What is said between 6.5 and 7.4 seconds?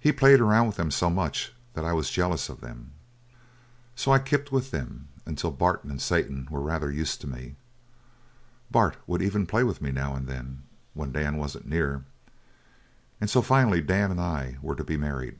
were rather used to